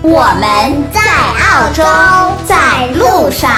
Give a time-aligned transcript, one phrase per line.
[0.00, 1.84] 我们在澳洲，
[2.46, 3.50] 在路上。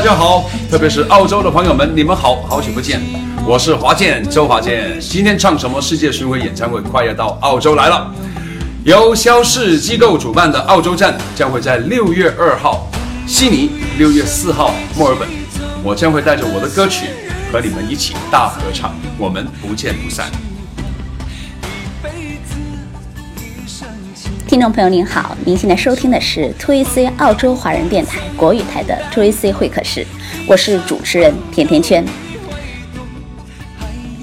[0.00, 3.02] 大家好，特别是澳洲的朋友们，你们好，好久不见，
[3.46, 4.98] 我是华健，周华健。
[4.98, 8.10] 今天唱什么世界巡回演唱会快要到澳洲来了，
[8.82, 12.90] 由肖氏机构主办的澳洲站将会在六月二号
[13.26, 15.28] 悉尼，六月四号墨尔本，
[15.84, 17.08] 我将会带着我的歌曲
[17.52, 20.30] 和你们一起大合唱，我们不见不散。
[24.50, 30.04] 听众朋友您好，您现在收听的是 2AC 澳洲华人电台国语台的 2AC 会客室，
[30.44, 32.04] 我是主持人甜甜圈。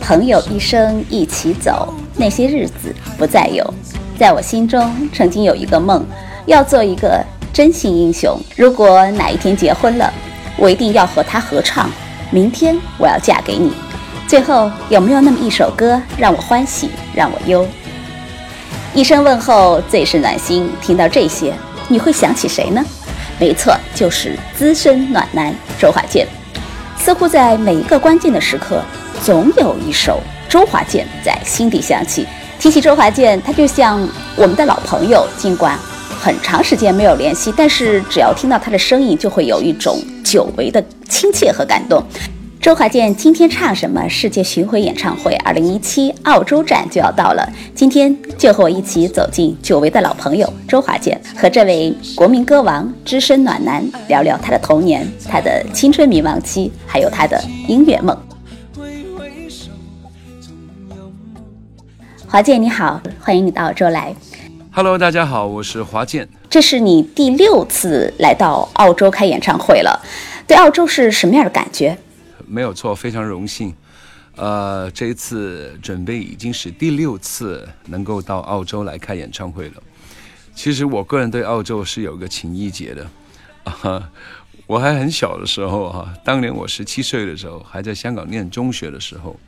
[0.01, 3.73] 朋友一生一起走，那些日子不再有。
[4.19, 6.05] 在我心中，曾经有一个梦，
[6.45, 7.23] 要做一个
[7.53, 8.37] 真心英雄。
[8.57, 10.13] 如果哪一天结婚了，
[10.57, 11.89] 我一定要和他合唱。
[12.31, 13.71] 明天我要嫁给你。
[14.27, 17.65] 最后，有没有那么一首歌，让我欢喜，让我忧？
[18.97, 20.67] 一声问候，最是暖心。
[20.81, 21.53] 听到这些，
[21.87, 22.83] 你会想起谁呢？
[23.39, 26.27] 没错，就是资深暖男周华健。
[26.97, 28.81] 似乎在每一个关键的时刻，
[29.23, 30.19] 总有一首
[30.49, 32.25] 周华健在心底响起。
[32.57, 34.01] 提起周华健，他就像
[34.35, 35.77] 我们的老朋友，尽管
[36.19, 42.03] 很长时间没有联系，但是只要听到他的声音，就会有一种久违的亲切和感动。
[42.67, 45.33] 周华健今天唱什么世界巡回演唱会？
[45.35, 58.13] 二零一七澳洲站就要到了，今天就和我一起走进久违的老朋友周华健，和这位国民歌王、资深暖男聊聊他的童年、他的青春迷茫期，还有他的音乐梦。
[62.27, 64.13] 华健你好，欢迎你到澳洲来。
[64.73, 66.27] Hello，大家好，我是华健。
[66.49, 70.03] 这是你第六次来到澳洲开演唱会了，
[70.45, 71.97] 对澳洲是什么样的感觉？
[72.47, 73.73] 没有错，非常荣幸。
[74.35, 79.83] 呃，这一次准备已经是第六次能够到澳洲来开演唱会了。
[80.53, 83.09] 其实我个人对澳洲是有个情谊结的。
[83.63, 84.09] 啊，
[84.65, 89.39] 我还很小的时候哈，当年我十七岁的时候，还在香港念中学的时候，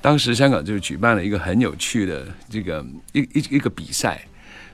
[0.00, 4.26] 当时香港就举办了一个很有趣的这个一一一个比赛。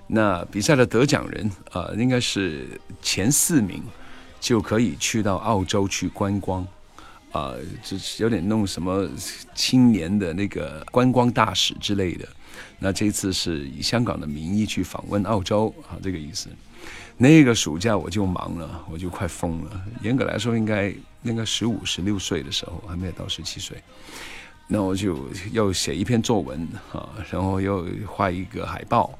[0.06, 2.66] 那比赛的得奖人啊，应该是
[3.00, 3.82] 前四名
[4.41, 6.66] 就可以去到澳洲去观光。
[7.32, 9.08] 啊，就是有点弄什么
[9.54, 12.28] 青年的那个观光大使之类的。
[12.78, 16.48] 那这次是以香港的名义去访问澳洲啊，这个意思。
[17.16, 19.82] 那个暑假我就忙了，我就快疯了。
[20.02, 20.92] 严格来说，应该
[21.22, 23.76] 应该十五、十六岁的时候，还没有到十七岁。
[24.66, 29.18] 那我就要写一篇作文啊，然后又画一个海报。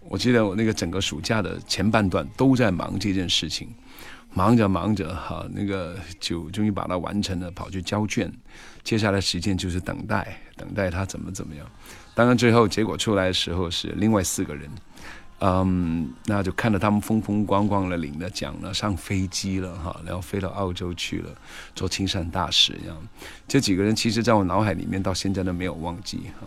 [0.00, 3.68] 我记得我那个整个暑假的前半段都在忙这件事情。
[4.34, 8.32] 忙着忙着，哈，那个就终于把它完成了，跑去交卷。
[8.82, 11.66] 接下来时间就是等待，等待他怎么怎么样。
[12.14, 14.68] 当然，最后结果出来的时候是另外四个人，
[15.40, 21.30] 嗯，那就看着他们风风光光的领了奖了，上飞机了，哈，然后飞到澳洲去了，
[21.74, 22.96] 做青山大使一样。
[23.46, 26.46] 这几个人其实在我脑海里面到现在都没有忘记哈。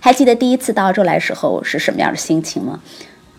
[0.00, 2.80] 还记得第一次到澳洲来时候是什么样的心情吗？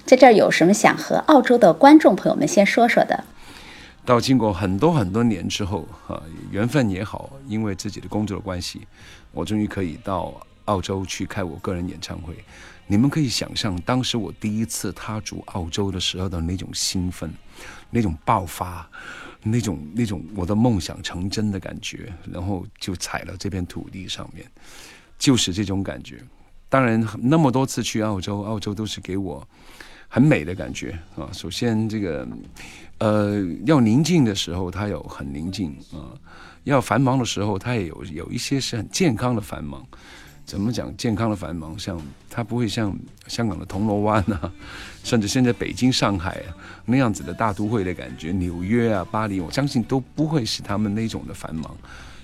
[0.05, 3.25] 在这儿有什么想和澳洲的观众朋友们先说说的？
[4.07, 8.87] 到经过很多很多年之后，啊，缘分也好，因为自己的工作的关系，
[9.33, 10.33] 我终于可以到
[10.63, 12.33] 澳洲去开我个人演唱会。
[12.87, 17.29] 你们可以想象当时我第一次踏足澳洲的时候的那种兴奋，
[17.89, 18.89] 那种爆发，
[19.43, 24.49] 那种那种我的梦想成真的感觉，然后就踩了这片土地上面，
[25.19, 26.23] 就是这种感觉。
[26.69, 29.45] 当然，那么多次去澳洲，澳洲都是给我
[30.07, 31.29] 很美的感觉啊。
[31.31, 32.27] 首先，这个
[32.99, 36.17] 呃，要宁静的时候，它有很宁静啊；
[36.63, 39.85] 要繁忙的时候，它也有有一些是很健康的繁忙。
[40.45, 41.77] 怎么讲健康的繁忙？
[41.77, 44.49] 像它不会像香港的铜锣湾啊，
[45.03, 46.41] 甚至现在北京、上海
[46.85, 48.31] 那样子的大都会的感觉。
[48.31, 51.75] 纽约啊、巴黎，我相信都不会是他们那种的繁忙，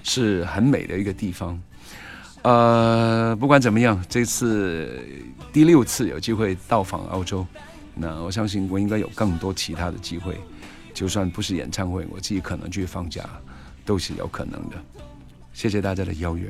[0.04, 1.62] 是很美的一个地方。
[2.44, 5.06] 呃，不管怎么样，这次
[5.52, 7.46] 第六次有机会到访澳洲，
[7.96, 10.36] 那我相信我应该有更多其他的机会，
[10.94, 13.24] 就算不是演唱会，我自己可能去放假，
[13.86, 14.76] 都是有可能的。
[15.54, 16.48] 谢谢大家的邀约。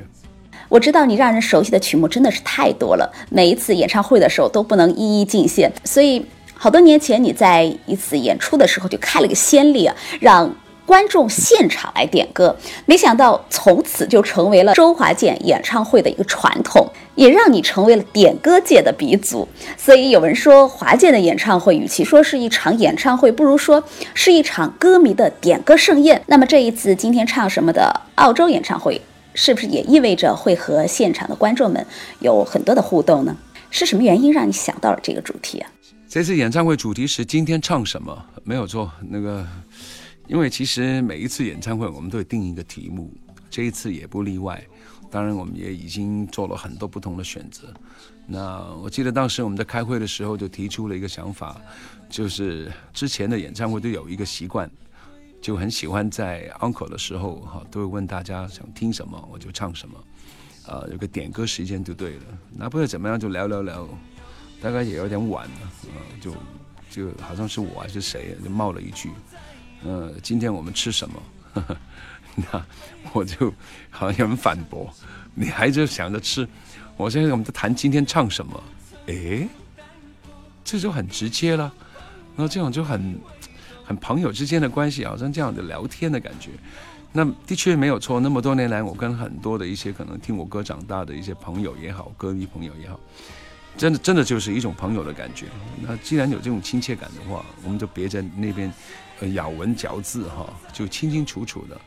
[0.68, 6.24] 我知道你让人熟悉的曲目真的是太多了，每一次演唱会的时候都不能一一尽现，所以
[6.54, 10.54] 好多年前你在一次演出的时候就开了个先例啊，让。
[10.86, 12.54] 观众现场来点歌，
[12.84, 19.48] 没想到从此就成为了周华健演唱会的一个传统，也让你成为了点歌界的鼻祖。
[19.78, 23.82] 所以有人说，华健的演唱会与其说是一场演唱会，不如说
[24.12, 26.22] 是一场歌迷的点歌盛宴。
[26.26, 29.00] 那么这一次今天唱什么的澳洲演唱会，
[29.32, 31.84] 是不是也意味着会和现场的观众们
[32.20, 33.34] 有很多的互动呢？
[33.70, 35.70] 是什么原因让你想到了这个主题啊？
[36.08, 38.26] 这次演唱会主题是今天唱什么？
[38.44, 39.46] 没有错，那个。
[40.26, 43.12] 因为其实每一次演唱会，我们都会定一个题目，
[43.50, 44.62] 这一次也不例外。
[45.10, 47.72] 当然，我们也已经做了很多不同的选择。
[48.26, 51.60] 那我记得当时我们在开会的时候就提出了一个想法，
[52.08, 54.68] 就是之前的演唱会都有一个习惯，
[55.40, 60.04] 就很喜欢在 uncle 的时候哈，都会问大家想听什么，我就唱什么，
[60.66, 62.22] 啊，有个点歌时间就对了。
[62.50, 63.86] 那不知道怎么样就聊聊聊，
[64.60, 65.72] 大概也有点晚了，
[66.20, 66.32] 就
[66.90, 69.10] 就好像是我还是谁就冒了一句。
[69.84, 71.22] 呃，今天我们吃什么？
[72.36, 72.64] 那
[73.12, 73.52] 我就
[73.90, 74.92] 好像反驳，
[75.34, 76.48] 你还就想着吃？
[76.96, 78.62] 我现在我们在谈今天唱什么？
[79.06, 79.46] 诶，
[80.64, 81.72] 这就很直接了。
[82.34, 83.20] 那这种就很
[83.84, 86.50] 很朋友之间的关系，好像这样的聊天的感觉。
[87.12, 88.18] 那的确没有错。
[88.18, 92.98] 那么多年来，我跟很多的一些可能听我歌长大的一些朋友也好，歌迷朋友也好，
[93.76, 95.46] 真的真的就是一种朋友的感觉。
[95.82, 98.72] 那既然有这种亲切感的话，我们就别在那边。
[99.28, 101.80] 咬文嚼字哈，就清清楚楚的，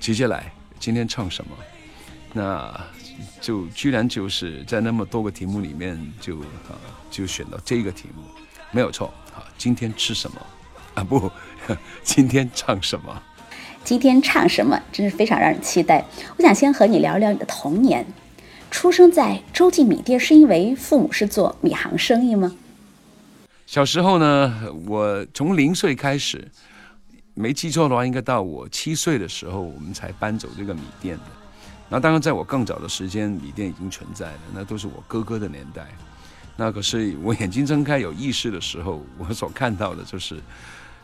[0.00, 1.50] 接下来今天唱什么？
[2.34, 2.80] 那
[3.40, 6.72] 就居然就是在那么多个题目里面，就啊
[7.10, 8.22] 就选到这个题目，
[8.70, 9.44] 没有错啊。
[9.58, 10.40] 今天吃什么？
[10.94, 11.30] 啊不，
[12.02, 13.22] 今天唱什么？
[13.84, 14.80] 今天唱什么？
[14.90, 16.04] 真是非常让人期待。
[16.38, 18.06] 我想先和你聊聊你的童年。
[18.70, 22.56] 出生在洲际米店，是因为父母是做米行生意吗？
[23.72, 24.54] 小时候呢，
[24.86, 26.46] 我从零岁开始，
[27.32, 31.24] 没记错的话，应该到我七岁的时候，我们才搬走这个米店的。
[31.88, 35.86] 那当然，在我更早的时间，米店已经存在了，那都是我哥哥的年代。
[36.54, 40.38] 那可是我眼睛睁开有意识的时候，我所看到的就是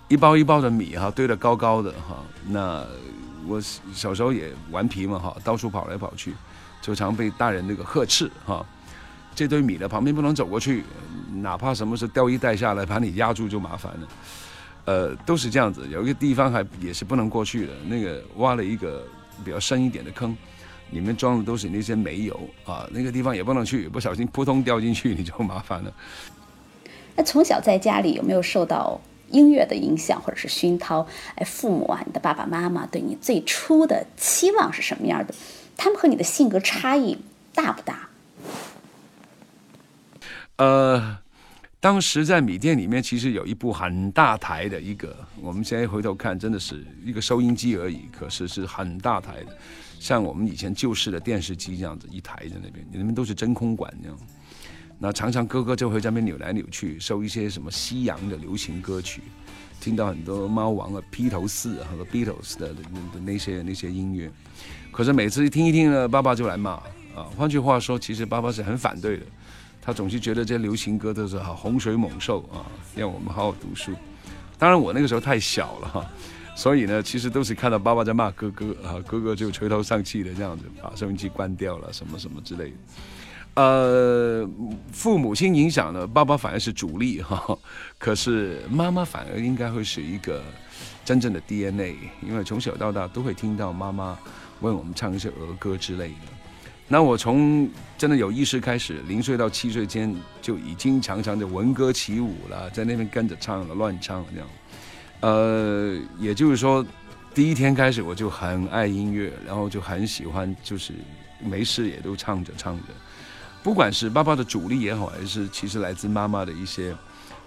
[0.08, 2.22] 一包一包的米哈，堆得高高的哈。
[2.48, 2.84] 那
[3.46, 3.58] 我
[3.94, 6.34] 小时候也顽皮嘛哈，到处跑来跑去，
[6.82, 8.62] 就常被大人那个呵斥哈。
[9.38, 10.82] 这堆米的旁边不能走过去，
[11.36, 14.08] 哪怕什么时候掉一袋下来把你压住就麻烦了。
[14.84, 15.86] 呃，都是这样子。
[15.88, 19.06] 有一个地方还也是不能过去的，那个挖了一个
[19.44, 20.36] 比较深一点的坑，
[20.90, 25.92] 里面装的都是那些煤油啊，那个地方也不能去，不小心扑通掉进去你就麻烦了。
[27.14, 31.06] 那从小在家里有没有受到音乐的影响或者是熏陶？
[31.36, 35.32] 哎，父母啊，你的爸爸妈妈对你最初的期望是什么样的？
[35.76, 37.16] 他们和你的性格差异
[37.54, 38.07] 大不大？
[40.58, 41.18] 呃，
[41.80, 49.56] 当时在米店里面，其实有一部很大台的一个，我们现在回头看，真的是一个收音机而已，可是是很大台的，
[50.00, 54.18] 像我们以前旧式的电视机这样子，一台在那边，你们都是真空管这样。
[54.98, 59.22] 那常常哥哥就会在那边扭来扭去，收一些什么西洋的流行歌曲，
[59.80, 64.28] 听到很多猫王啊、披头士和 Beatles 的的那些那些音乐。
[64.90, 66.72] 可是每次一听一听呢，爸爸就来骂
[67.14, 67.30] 啊。
[67.36, 69.26] 换句话说，其实爸爸是很反对的。
[69.88, 72.60] 他总是觉得这些流行歌都是好洪水猛兽啊，
[72.94, 73.90] 让我们好好读书。
[74.58, 76.06] 当然我那个时候太小了哈，
[76.54, 82.76] 所以呢，其实都是看到爸爸在骂哥哥啊，哥哥就垂头丧气的这样子，把收音机关掉了，什么什么之类的。
[83.54, 84.46] 呃，
[84.92, 87.58] 父母亲影响呢，爸爸反而是主力哈，
[87.96, 90.42] 可是妈妈反而应该会是一个
[91.02, 94.18] 真正的 DNA，因为从小到大都会听到妈妈
[94.60, 96.37] 为我们唱一些儿歌之类的。
[96.90, 97.68] 那我从
[97.98, 104.48] 真的有意识开始，零岁到七岁间就已经常常的闻歌起舞了，在那边跟着唱了，乱唱这样。
[105.20, 106.84] 呃，也就是说，
[107.34, 110.94] 第一天开始我就很爱音乐，然后就很喜欢，就是
[111.44, 112.84] 没事也都唱着唱着。
[113.62, 116.96] 不管是爸爸的主力也好，还是其实来自妈妈的一些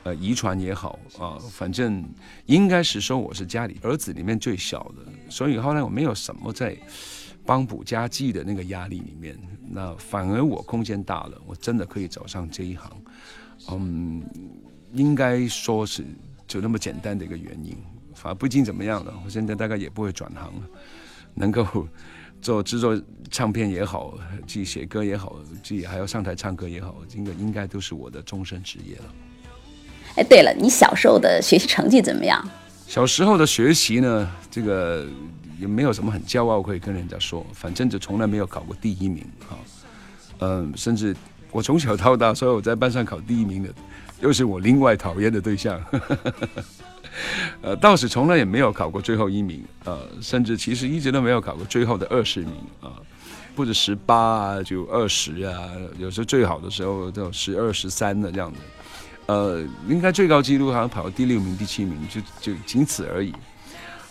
[0.03, 2.03] 呃遗传也好啊，反正
[2.45, 6.77] 应该是说我是家里儿子里面最小的，所以后来我没有什么在
[7.45, 9.38] 帮补家计的那个压力里面，
[9.69, 12.91] 那反而我空间大了，我真的可以走上这一行。
[13.69, 14.24] 嗯，
[14.93, 16.05] 应该说是
[16.48, 17.77] 就那么简单的一个原因，
[18.13, 19.13] 反而不一定怎么样了。
[19.25, 20.62] 我现在大概也不会转行了，
[21.33, 21.88] 能够。
[22.41, 24.17] 做制作唱片也好，
[24.48, 29.03] 自己写歌也好，自己还要上台唱歌也好，这个应该都是我的终身职业了。
[30.15, 32.43] 哎，对了，你小时候的学习成绩怎么样？
[32.88, 35.07] 小时候的学习呢，这个
[35.62, 39.58] 也没有什么很骄傲可以跟人家说，反正就从来没有考过第一名哈。
[40.39, 41.15] 嗯，甚至
[41.51, 43.70] 我从小到大，所有在班上考第一名的，
[44.22, 45.80] 又是我另外讨厌的对象。
[47.62, 52.94] 呃，倒是从来也没有考过最后一名，呃，甚至其实一直都没有考过最后的二十名啊，
[53.56, 58.60] 或者十八啊，就二十啊，有时候最好的时候都十二、十三的这样子，
[59.27, 63.32] 呃，应该最高纪录好像跑到第六名、第七名，就就仅此而已。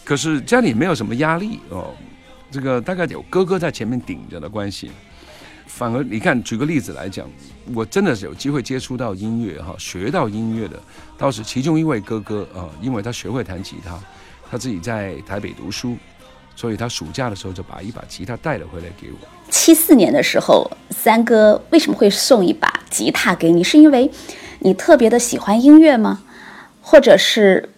[0.04, 1.94] 可是家里没有什么压力哦，
[2.50, 4.90] 这个大概有哥哥在前面顶着的关系。
[5.66, 7.26] 反而，你看，举个例子来讲，
[7.72, 10.78] 我真的是有机会接触到音乐哈，学到音乐的，
[11.16, 13.98] 倒是其中一位哥哥啊，因为他学会弹吉他，
[14.50, 15.96] 他自己在台北读书，
[16.56, 19.18] 所以他暑假的时候就把一把吉他带了回来给我。
[19.48, 23.62] 七四年的时候，三哥为什么会送一把吉他给你？
[23.62, 24.10] 是因为
[24.58, 26.20] 你特别的喜欢音乐吗？
[26.82, 27.70] 或者是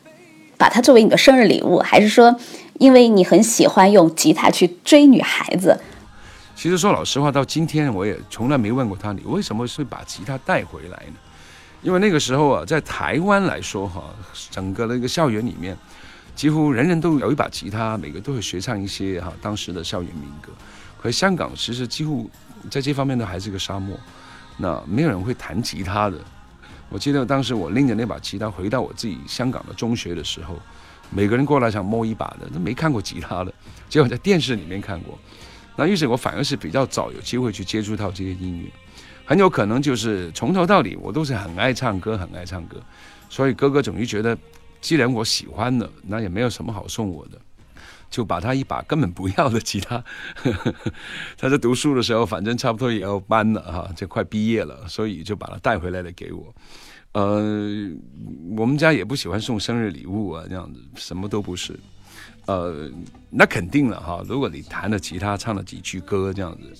[0.62, 1.80] 把它作为你的生日礼物？
[1.80, 2.38] 还是说，
[2.78, 5.76] 因为你很喜欢用吉他去追女孩子？
[6.54, 11.14] 其实说老实话，到今天我也从来没问过他，你为什么会把吉他带回来呢？
[11.82, 14.04] 因为那个时候啊，在台湾来说哈，
[14.52, 15.76] 整个那个校园里面，
[16.36, 20.52] 几乎人人都有一把吉他，每个都会学唱一些哈当时的校园民歌。
[21.02, 22.30] 可是香港其实几乎
[22.70, 23.98] 在这方面都还是个沙漠，
[24.58, 26.16] 那没有人会弹吉他的。
[26.92, 30.58] 我记得当时我拎着那把吉他回到我自己香港的中学的时候，
[31.10, 33.54] 每个人过来想摸一把的，都没看过吉他的，
[33.88, 35.18] 结果在电视里面看过。
[35.74, 38.70] 那于是我反而是比较早有机会去接触到这些音乐，
[39.24, 42.76] 很有可能就是从头到底我都是很爱唱歌，很爱唱歌，
[43.30, 44.36] 所以哥哥总是觉得，
[44.82, 47.40] 既然我喜欢的，那也没有什么好送我的，
[48.12, 50.04] 就把他一把根本不要的吉他，
[51.38, 56.54] 他在读书的时候，反正差不多也要搬了哈，就快毕业了，所以就把他带回来了给我。
[57.12, 57.90] 呃，
[58.56, 61.74] 我们家也不喜欢送生日礼物啊，这样子什么都不是。
[62.44, 62.90] 呃，
[63.30, 64.22] 那肯定了哈。
[64.28, 66.70] 如果你弹了吉他，唱了几句歌这样子，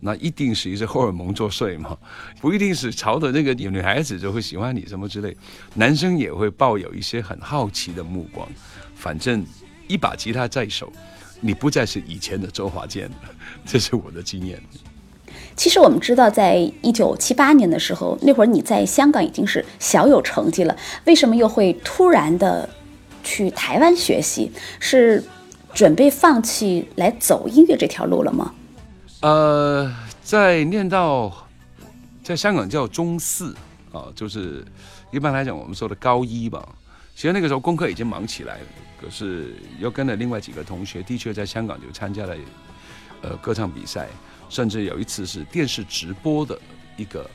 [0.00, 1.96] 那一定是一些荷尔蒙作祟嘛，
[2.40, 5.36] 不一定是朝着那个女孩子就会喜欢你什么之类。
[5.74, 8.48] 男生也会抱有一些很好奇的目光。
[8.96, 9.44] 反正
[9.90, 10.92] 一把吉他在手，
[11.40, 13.16] 你不再是以前的周华健了，
[13.66, 14.60] 这是我的经验。
[15.56, 22.68] 其实我们知道，在一九七八年的时候，那会儿你在香港已经是小有成绩了，为什么又会突然的？
[23.22, 25.22] 去台湾学习是
[25.74, 28.54] 准备放弃来走音乐这条路了吗？
[29.20, 31.30] 呃，在念到
[32.24, 33.54] 在香港叫中四
[33.92, 34.64] 啊，就是
[35.10, 36.66] 一般来讲我们说的高一吧。
[37.20, 38.66] 其实那个时候功课已经忙起来了，
[38.98, 42.34] 可是又跟了另外几个同学，的确在香港就参加了
[43.20, 44.08] 呃歌唱比赛，
[44.48, 46.58] 甚至有一次是电视直播的
[46.96, 47.28] 一个。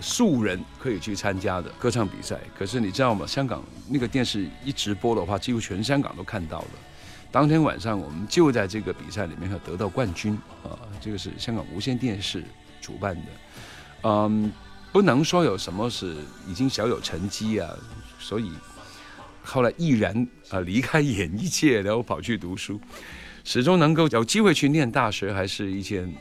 [0.00, 3.26] 素人可以去参加的歌唱比赛，可是你知道吗？
[3.26, 6.68] 香港那个电视一直播的话，几乎全香港都看到了。
[7.30, 10.80] 当天晚上，我们就在这个比赛里面要得到冠军啊！
[10.98, 12.42] 这个是香港无线电视
[12.80, 13.22] 主办的，
[14.02, 14.50] 嗯，
[14.92, 16.16] 不能说有什么是
[16.46, 17.70] 已经小有成绩啊，
[18.18, 18.52] 所以
[19.46, 22.80] 后来毅然啊离开演艺界，然后跑去读书，
[23.44, 26.12] 始终能够有机会去念大学，还是一件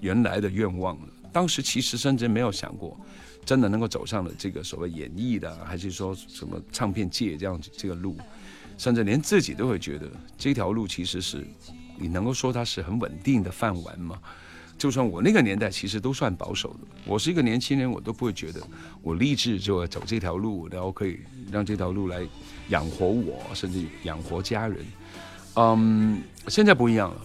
[0.00, 1.08] 原来的愿望了。
[1.30, 2.98] 当时其实甚至没有想过，
[3.44, 8.16] 真的能够走上了这个所谓演艺的，还是说什么唱片界这样子这个路，
[8.78, 11.46] 甚至连自己都会觉得这条路其实是，
[11.98, 14.18] 你能够说它是很稳定的饭碗吗？
[14.78, 18.60] 就算我那个年代其实都算保守的，我是一个年轻人，我都不会觉得
[19.02, 21.20] 我立志就要走这条路，然后可以
[21.52, 22.26] 让这条路来
[22.70, 24.78] 养活我，甚至养活家人。
[25.54, 27.16] 嗯，现在不一样了，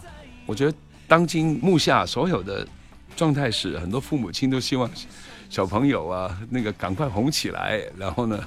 [0.46, 2.68] 我觉得当今目下所有的。
[3.16, 4.92] 状态是很多父母亲都希望
[5.50, 8.38] 小朋友啊，那个赶快红起来，然后呢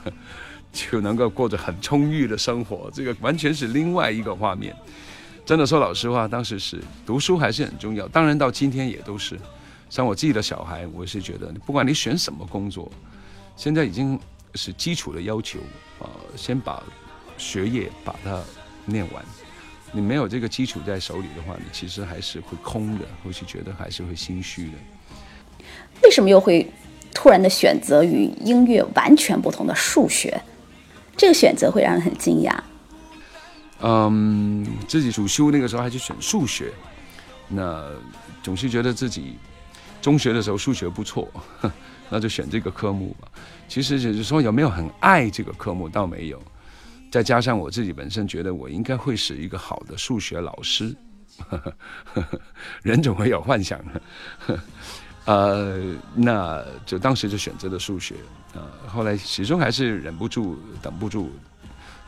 [0.71, 2.91] 就能够过着很充裕的生活。
[2.93, 4.77] 这个完全是另外一个画面。
[5.47, 9.41] 真的说老实话，当时是读书还是很重要，当然到今天也都是。
[9.89, 12.93] 像我自己的小孩，我是觉得，不管你选什么工作，
[13.57, 14.21] 现在已经
[14.59, 15.61] 是基础的要求
[16.01, 16.83] 啊，先把
[17.39, 18.43] 学业把它
[18.85, 19.25] 念完。
[19.93, 24.73] 你没有这个基础在手里的话，你其实还是会空的，或是觉得还是会心虚的。
[26.03, 26.71] 为什么又会
[27.15, 30.39] 突然的选择与音乐完全不同的数学？
[31.17, 32.55] 这个选择会让人很惊讶。
[33.81, 36.73] 嗯，自己主修那个时候还去选数学，
[37.49, 37.91] 那
[38.43, 39.39] 总是觉得自己
[40.03, 41.27] 中学的时候数学不错，
[42.11, 43.29] 那就选这个科目吧。
[43.69, 46.43] 其实只是说有没有很爱这个科目，倒没有。
[47.11, 50.95] 再加上我自己本身觉得我应该会是一个好的数学老师，
[52.83, 54.61] 人总会有幻想的。
[55.25, 58.15] 呃，那就当时就选择了数学。
[58.55, 61.31] 呃，后来始终还是忍不住、等不住，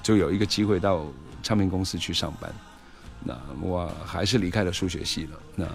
[0.03, 1.07] 就有一个机会到
[1.43, 2.51] 唱片公司去上班。
[3.23, 5.39] 那我还是离开了数学系了。
[5.55, 5.67] 那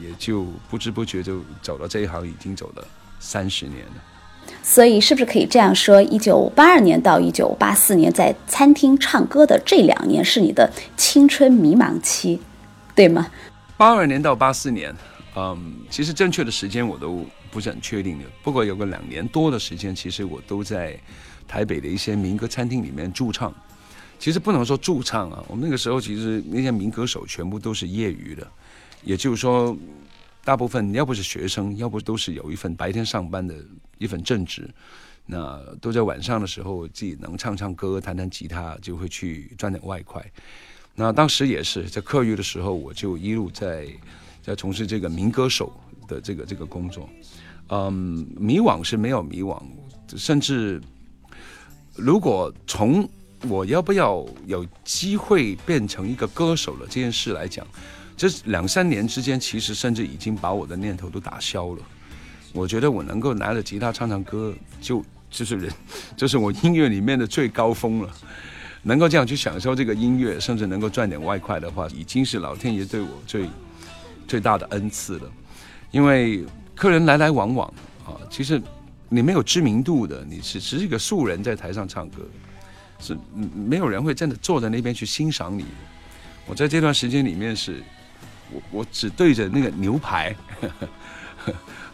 [0.00, 2.84] 也就不知不觉就走了这一行，已经走了
[3.20, 4.02] 三十年了。
[4.62, 6.02] 所以，是不是可以这样说？
[6.02, 12.40] 一九八二年到一九八四年，在餐厅唱歌的这两年，是你的青春迷茫期，
[12.94, 13.28] 对吗？
[13.76, 14.92] 八二年到八四年。
[15.36, 18.24] 嗯，其实正确的时间我都不是很确定的。
[18.42, 20.98] 不过有个两年多的时间，其实我都在
[21.46, 23.54] 台北的一些民歌餐厅里面驻唱。
[24.18, 28.46] 其实不能说驻唱啊，我们那个时候其实那些民歌手全部都是业余的，
[29.02, 29.74] 也就是说，
[30.44, 33.54] 大部分要不是学生，要不都是有一份白天上班的
[33.98, 34.68] 一份正职，
[35.26, 40.24] 那都在晚上的时候自己能唱唱歌、弹弹吉他，就会去赚点外快。
[40.94, 43.86] 那当时也是在课余的时候，我就一路在。
[44.42, 45.70] 在从事这个民歌手
[46.08, 47.06] 的这个这个工作，
[47.68, 49.62] 嗯，迷惘是没有迷惘，
[50.16, 50.80] 甚至
[51.94, 53.06] 如果从
[53.50, 57.66] 我要不要有机会变成一个歌手了这件事来讲，
[58.20, 61.78] 这两三年之间，其实甚至已经把我的念头都打消了。
[62.52, 65.72] 我觉得我能够拿着吉他唱唱歌，就就是人，
[66.18, 68.10] 就是我音乐里面的最高峰了。
[68.82, 73.48] 能够这样去享受这个音乐，甚至能够赚点外快的话，已经是老天爷对我最。
[74.28, 75.32] 最大的恩赐了，
[75.90, 76.44] 因为
[76.76, 77.66] 客人来来往往
[78.06, 78.62] 啊，其实
[79.08, 82.22] 你没有知名度的，你是只是一个素人在台上唱歌，
[83.00, 85.64] 是没有人会真的坐在那边去欣赏你。
[86.46, 87.82] 我在这段时间里面是，
[88.52, 90.34] 我我只对着那个牛排，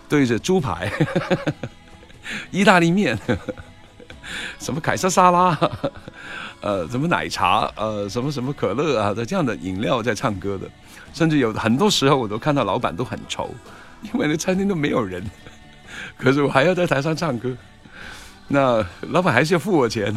[0.09, 0.91] 对着猪排，
[2.51, 3.19] 意大利面，
[4.59, 5.59] 什么凯撒沙拉，
[6.61, 10.69] 呃，什么奶茶，呃，什么什么可乐啊的这样的饮料在唱歌的。
[11.13, 13.55] 甚至有很多时候，我都看到老板都很愁，
[14.03, 15.25] 因为那餐厅都没有人，
[16.19, 17.57] 可是我还要在台上唱歌，
[18.49, 20.15] 那老板还是要付我钱。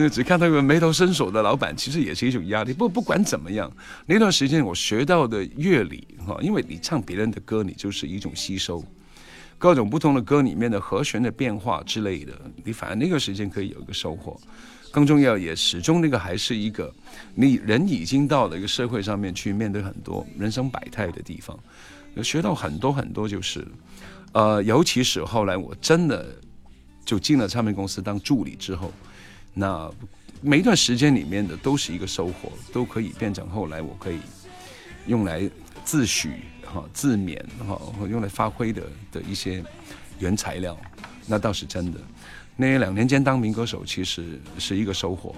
[0.00, 2.72] 那只看到一个眉头深锁的老板，其实也是一种压力。
[2.72, 3.68] 不不管怎么样，
[4.06, 8.80] 那段时间我学到的乐理哈，因为你唱别人的歌，你就是一种吸收
[9.58, 12.32] 各种不同的歌里面的和弦的变化之类的，
[12.62, 14.40] 你反而那个时间可以有一个收获。
[14.92, 16.94] 更重要，也始终那个还是一个，
[17.34, 21.58] 你人已经到了一个社会上面去面对很多人生百态的地方，
[22.22, 23.66] 学到很多很多就是，
[24.30, 26.24] 呃，尤其是后来我真的
[27.04, 28.92] 就进了唱片公司当助理之后，
[29.58, 29.90] 那
[30.40, 34.20] 每一段时间里面的都是一个收获，都可以变成后来我可以
[35.08, 35.50] 用来
[35.84, 36.28] 自诩
[36.64, 37.76] 哈、自勉哈，
[38.08, 39.64] 用来发挥的的一些
[40.20, 40.78] 原材料，
[41.26, 41.98] 那倒是真的。
[42.54, 45.34] 那两年间当民歌手，其实是一个收获。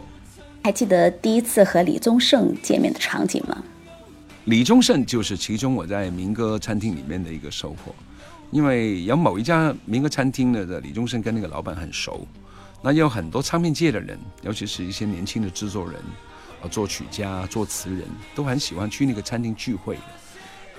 [0.62, 3.64] 还记得第一次和李宗盛见面的场景吗？
[4.44, 7.94] 李宗盛就是其中我在民歌餐厅里面的一个收获，
[8.50, 12.26] 因为有某一家民歌餐厅的李宗盛跟那个老板很熟，
[12.82, 15.94] 那有很多唱片界的人，尤其是一些年轻的制作人、
[16.62, 19.98] 啊作曲家、作词人都很喜欢去那个餐厅聚会。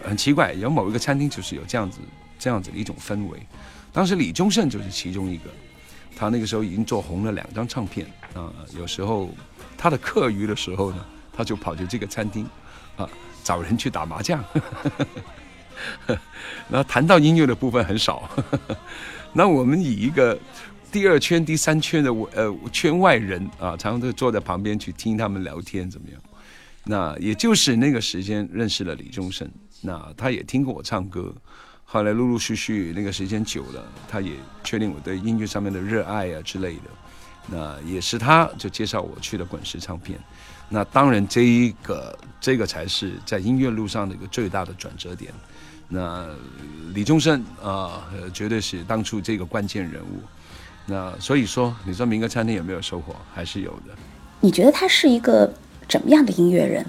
[0.03, 1.99] 很奇怪，有某一个餐厅就是有这样子、
[2.39, 3.39] 这样子的一种氛围。
[3.93, 5.43] 当时李宗盛就是其中一个。
[6.13, 9.29] 他那个时候已经做红了两张唱片啊，有时候
[9.75, 12.47] 他的课余的时候呢，他就跑去这个餐厅
[12.95, 13.09] 啊，
[13.43, 14.43] 找人去打麻将。
[16.67, 18.29] 那谈到音乐的部分很少，
[19.33, 20.37] 那我们以一个
[20.91, 26.21] 第二圈、第三圈的呃圈外人啊，常常都坐在旁边去听他们聊天怎么样？
[26.83, 29.49] 那也就是那个时间认识了李宗盛，
[29.81, 31.33] 那他也听过我唱歌。
[31.85, 36.89] 后来陆陆续续，那个时间久了，他也确定我对音乐上面的热爱啊之类的，
[37.47, 40.19] 那也是他就介绍我去了滚石唱片。
[40.67, 45.33] 那当然，这一个这个才是在音乐路上的一个最大的转折点。
[45.87, 46.27] 那
[46.93, 50.21] 李宗盛啊，绝对是当初这个关键人物。
[50.85, 53.15] 那所以说，你说民歌餐厅有没有收获？
[53.33, 53.95] 还是有的。
[54.39, 55.53] 你觉得他是一个
[55.87, 56.85] 怎么样的音乐人？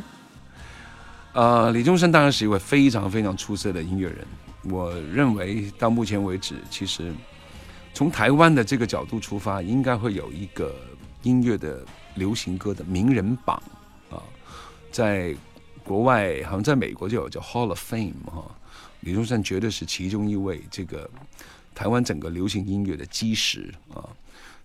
[1.34, 4.26] 呃，李宗盛当然是一位非常非常出色的音乐人。
[4.70, 7.12] 我认为到目前为止，其实
[7.92, 10.74] 从台湾的这个角度出发，应该会有一个
[11.22, 13.62] 音乐的流行歌的名人榜
[14.10, 14.22] 啊，
[14.90, 15.34] 在
[15.84, 18.44] 国外好像在美国就有叫 Hall of Fame 哈，
[19.00, 21.10] 李宗盛绝对是其中一位这个
[21.82, 24.06] 台湾整个流行音乐的基石啊。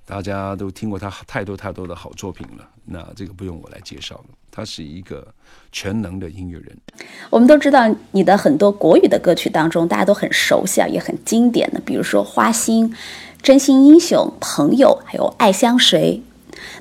[0.06, 4.26] 大家都听过他太多太多的好作品了，那这个不用我来介绍了。
[4.52, 5.28] 他是一个
[5.72, 6.78] 全能的音乐人。
[7.32, 12.90] 我们都知道你的很多国语的歌曲当中，大家都很熟悉啊，也很经典的，比如说《花心》
[13.42, 16.22] 《真心英雄》《朋友》，还有《爱相随》。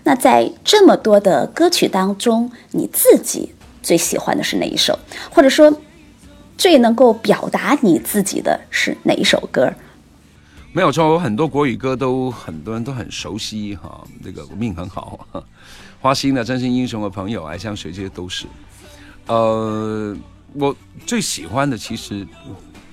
[0.05, 4.96] 那在这么多的歌曲当中，你自己最喜欢的是哪一首？
[5.33, 5.81] 或者说，
[6.57, 9.72] 最能够表达你自己的是哪一首歌？
[10.77, 15.27] 没有错，我很多国语歌都很多人都很熟悉哈，这个命很好。
[16.03, 18.45] 花心的《真心英雄》的朋友，爱相随这些都是。
[19.27, 20.15] 呃，
[20.53, 22.29] 我最喜欢的其实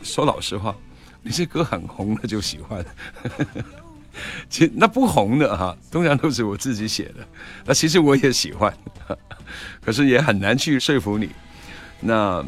[0.02, 0.74] 说老实话，
[1.24, 2.86] 那些歌很红的就喜欢。
[4.50, 7.16] 其那不红的哈，通常都是我自己写的。
[7.66, 8.74] 那其实我也喜欢，
[9.84, 11.30] 可是也很难去说服你。
[12.00, 12.42] 那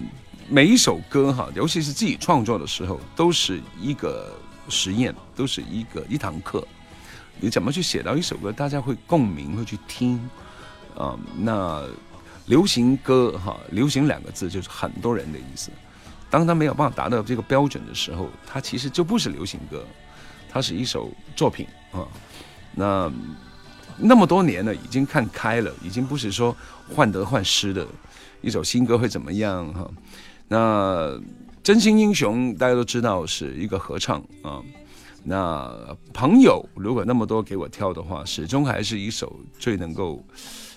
[0.47, 4.31] 每一首歌哈，尤其是自己创作的时候，都是一个。
[4.69, 6.65] 实验都是一个一堂课，
[7.39, 10.17] 你怎么去写到一首歌，大家会共鸣，会去听
[10.97, 11.17] 啊？
[11.37, 11.83] 那
[12.47, 15.71] 流行歌哈，流行两个字就是很多人的意思。
[16.29, 19.85] 当他没有办法达到这个标准的时候，它其实就不是流行歌，
[20.49, 22.07] 它是一首作品啊。
[22.73, 23.11] 那
[23.97, 26.55] 那么多年了，已经看开了，已经不是说
[26.93, 27.87] 患得患失的
[28.41, 29.89] 一首新歌会怎么样哈？
[30.47, 31.19] 那。
[31.65, 34.61] 真心英雄，大家都知道是一个合唱啊。
[35.23, 40.23] 那朋友，如果那么多给我挑的话，始终还是一首最能够，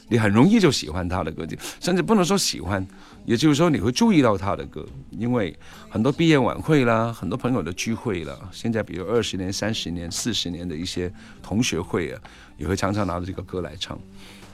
[0.08, 1.46] 你很容易就喜欢他的歌，
[1.78, 2.82] 甚至不能说喜欢，
[3.26, 5.54] 也就是说你会注意到他的歌，因为
[5.90, 12.20] 很多毕业晚会啦，很多朋友的聚会啦，现在比如二十年、三十年、四十年的一些同学会啊，
[12.56, 14.00] 也会常常拿着这个歌来唱。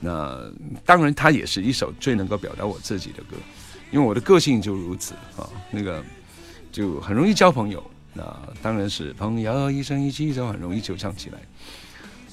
[0.01, 0.51] 那
[0.85, 3.37] 当然，它也是一首最能够表达我自己的歌，
[3.92, 6.03] 因为我的个性就如此啊，那个。
[6.74, 7.80] 就很容易交朋友，
[8.14, 8.24] 那
[8.60, 11.38] 当然是朋友一生一起走，很容易就唱起来。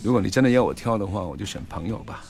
[0.02, 2.24] 如果你真的要我挑的话，我就选朋友吧。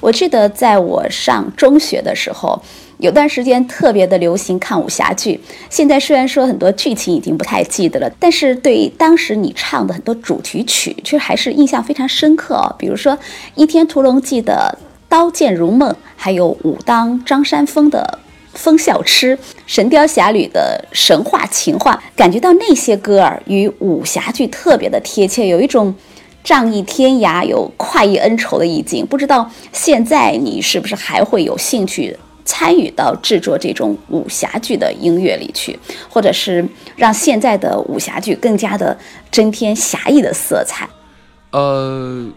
[0.00, 2.60] 我记得在我上中学的时候，
[2.98, 5.40] 有段时间特别的流行看武侠剧。
[5.70, 12.74] 现在虽然说很多剧情已经不太记得了，但是对当时你唱的很多主题曲，却还是印象非常深刻哦。
[12.76, 13.12] 比如说
[13.54, 14.76] 《倚天屠龙记》的
[15.08, 18.18] 《刀剑如梦》，还有武当张三丰的。
[18.54, 19.36] 风笑痴，
[19.66, 25.94] 《神雕侠侣》的神话情话，感觉到那些歌儿与武侠剧特别的贴切，有一种
[26.44, 29.06] 仗义天涯、有快意恩仇的意境。
[29.06, 38.96] 不知道现在你是不是还会有兴趣参与到制作这种武侠剧的音乐里去，或者是让现在的武侠剧更加的
[39.30, 40.88] 增添侠义的色彩？
[41.52, 42.28] 呃，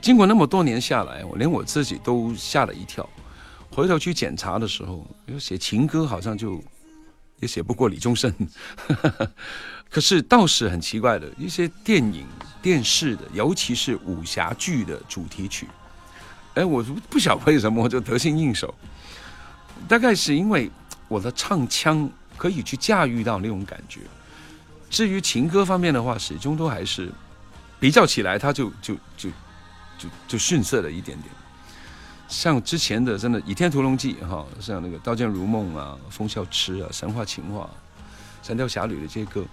[0.00, 3.08] 经过那么多年下来，我连我自己都吓了一跳。
[3.78, 5.06] 回头去检查的时候，
[5.38, 6.60] 写情歌好像就
[7.38, 8.34] 也写不过李宗盛。
[9.88, 12.26] 可是倒是很奇怪的，一些电影、
[12.60, 15.68] 电视的，尤其是武侠剧的主题曲，
[16.54, 18.74] 哎，我不晓为什么我就得心应手。
[19.86, 20.68] 大概是因为
[21.06, 24.00] 我的唱腔可以去驾驭到那种感觉。
[24.90, 27.12] 至于情歌方面的话，始终都还是
[27.78, 29.30] 比较起来，它就就就
[29.96, 31.32] 就就逊色了一点点。
[32.28, 37.68] 像之前的真的《倚天屠龙记》哈，像那个《刀剑如梦》啊，《风笑痴》啊，《神话情话》
[38.46, 39.44] 《神雕侠侣》的这些歌，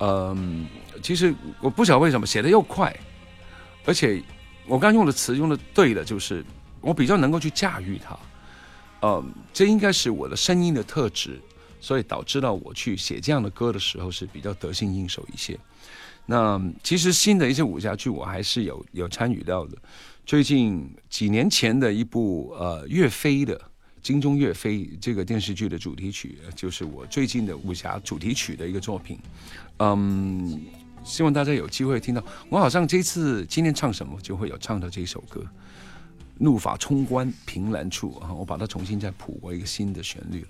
[0.00, 0.66] 嗯，
[1.02, 2.94] 其实我不晓得为什么写的又快，
[3.84, 4.22] 而且
[4.66, 6.42] 我刚用的词用的对的，就是
[6.80, 8.18] 我比较能够去驾驭它，
[9.02, 11.38] 嗯，这应该是我的声音的特质，
[11.78, 15.58] 所以导致到我去写这样的歌的时候是比较得心应手一些。
[16.24, 19.76] 那其实新的一些武侠剧我还是有有参与到的。
[20.28, 23.56] 最近几年前的一部呃岳飞的
[24.02, 29.18] 《金钟岳飞》这个电视剧的主题曲，就是我最近的武侠主题曲的一个作品。
[29.78, 30.60] 嗯，
[31.02, 32.22] 希望大家有机会听到。
[32.50, 35.40] 我好像这次今天唱什么就会有唱到这首歌，
[36.36, 40.48] 《怒发冲冠凭栏处》啊，我把它重新再谱过一个新的旋律了。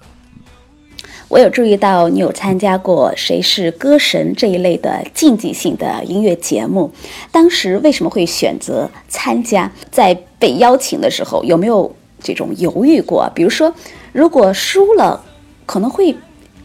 [1.28, 6.90] 我有注意到你有参加过《谁是歌神》这一类的竞技性的音乐节目，
[7.30, 9.70] 当时为什么会选择参加？
[9.90, 13.30] 在被邀请的时候有没有这种犹豫过？
[13.34, 13.74] 比如说，
[14.12, 15.22] 如果输了，
[15.66, 16.16] 可能会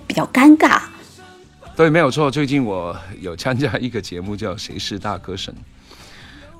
[0.07, 0.79] 比较尴尬。
[1.75, 2.31] 对，没有错。
[2.31, 5.53] 最近我有参加一个节目叫《谁是大歌神》。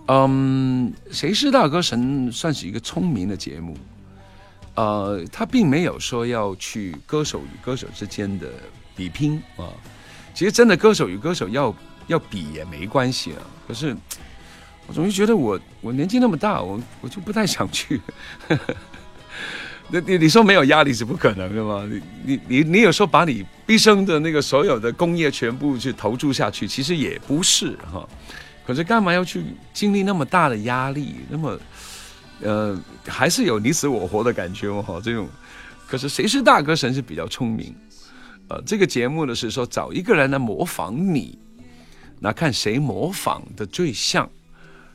[0.07, 3.77] 嗯，《谁是大歌神》算是一个聪明的节目。
[4.75, 8.47] 呃，他并没有说要去歌手与歌手之间的
[8.95, 9.69] 比拼啊。
[10.33, 11.75] 其实真的歌手与歌手要
[12.07, 13.41] 要比也没关系啊。
[13.67, 13.95] 可是
[14.88, 18.01] 我总是觉得我我年纪那么大，我我就不太想去。
[19.89, 21.88] 那你你说没有压力是不可能的吗？
[21.88, 28.07] 你你你你有时候把你毕生的那个所有的工业全部去投注下去，其实也不是哈。
[28.65, 31.15] 可是干嘛要去经历那么大的压力？
[31.29, 31.59] 那么
[32.43, 32.77] 呃，
[33.08, 35.01] 还是有你死我活的感觉哈。
[35.03, 35.27] 这种，
[35.88, 37.75] 可是谁是大歌神是比较聪明。
[38.49, 41.39] 呃，这个节目呢是说找一个人来模仿你，
[42.19, 44.29] 那看谁模仿的最像，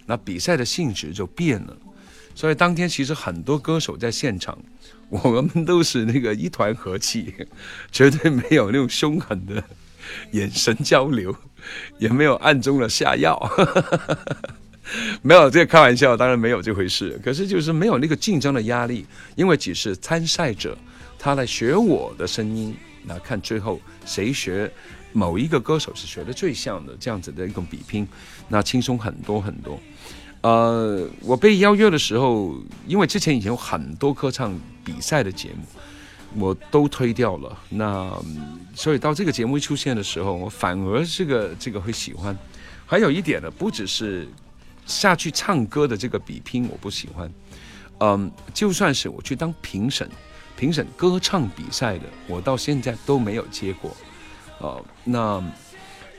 [0.04, 1.76] 那比赛的性质就变了。
[2.34, 4.56] 所以当天其实很多歌手在现场，
[5.08, 7.34] 我们都是那个一团和气，
[7.90, 9.64] 绝对没有那种凶狠的
[10.32, 11.34] 眼神交流，
[11.98, 13.36] 也没有暗中的下药，
[15.22, 17.18] 没有这个开玩笑，当然没有这回事。
[17.22, 20.76] 可是就是没有那个竞争的压力，因为只是参赛者
[21.18, 22.74] 他来学我的声音，
[23.04, 24.70] 那看最后谁学
[25.12, 28.06] 某一个歌手是学的最像的，这样子的一种比拼，
[28.48, 29.78] 那轻松很多很多。
[30.40, 32.54] 呃，我被邀约的时候，
[32.86, 37.58] 因为之前以前有很多歌唱比赛的节目，我都推掉了。
[37.68, 38.16] 那
[38.74, 42.36] 所以到这个节目出现的时候，我反而这个这个会喜欢。
[42.86, 44.28] 还有一点呢，不只是
[44.88, 47.30] 下去唱歌的这个比拼，我不喜欢。
[48.00, 50.08] 嗯，就算是我去当评审，
[50.56, 53.96] 评审歌唱比赛的，我到现在都没有接过。
[54.58, 55.38] 哦，那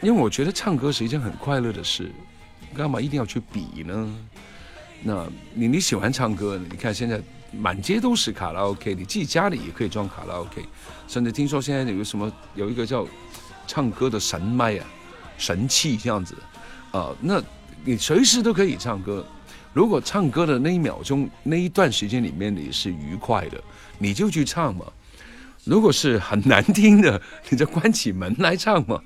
[0.01, 2.09] 因为我觉得唱歌是一件很快乐的事。
[2.75, 4.15] 干嘛一定要去比呢？
[5.01, 6.55] 那你你喜欢唱歌？
[6.69, 7.19] 你看现在
[7.51, 10.63] 满街都是卡拉 OK，你自己家里也可以装卡拉 OK，
[11.07, 13.07] 甚至听说现在有个什么有一个叫
[13.65, 14.85] 唱歌的神麦啊，
[15.39, 16.35] 神器这样子
[16.91, 17.41] 啊，那
[17.83, 19.25] 你随时都可以唱歌。
[19.73, 23.61] 如果唱歌的那一秒钟那一段时间里面你是愉快的，
[23.99, 24.85] 你就去唱嘛。
[25.65, 28.99] 如果是很难听的， 你就关起门来唱嘛。